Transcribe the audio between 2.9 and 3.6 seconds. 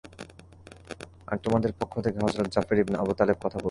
আবু তালেব কথা বলবে।